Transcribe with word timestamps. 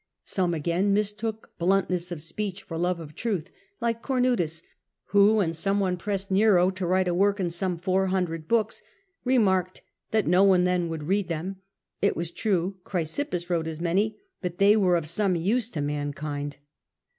Some, 0.23 0.55
again, 0.55 0.95
mistook 0.95 1.51
bluntness 1.59 2.11
of 2.11 2.23
speech 2.23 2.63
for 2.63 2.75
love 2.75 2.99
of 2.99 3.13
truth, 3.13 3.51
like 3.79 4.01
Comutus, 4.01 4.63
who, 5.09 5.35
when 5.35 5.53
some 5.53 5.79
one 5.79 5.95
pressed 5.95 6.31
Nero 6.31 6.71
to 6.71 6.87
write 6.87 7.07
a 7.07 7.13
work 7.13 7.39
in 7.39 7.51
some 7.51 7.77
four 7.77 8.07
hundred 8.07 8.47
books, 8.47 8.81
remarked 9.23 9.83
that 10.09 10.25
^ 10.25 10.27
no 10.27 10.43
one 10.43 10.63
then 10.63 10.89
would 10.89 11.03
read 11.03 11.27
them; 11.27 11.57
it 12.01 12.15
was 12.17 12.31
true 12.31 12.77
Chrysip 12.83 13.29
pus 13.29 13.47
wrote 13.47 13.67
as 13.67 13.79
many, 13.79 14.19
but 14.41 14.57
they 14.57 14.75
were 14.75 14.95
of 14.95 15.07
some 15.07 15.35
use 15.35 15.69
to 15.69 15.81
man 15.81 16.13
kind. 16.13 16.57